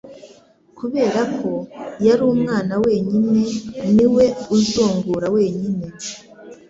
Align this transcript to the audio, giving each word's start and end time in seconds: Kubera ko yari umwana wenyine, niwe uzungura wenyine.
Kubera 0.77 1.21
ko 1.37 1.49
yari 2.05 2.23
umwana 2.33 2.73
wenyine, 2.85 3.41
niwe 3.95 4.25
uzungura 4.55 5.27
wenyine. 5.35 5.85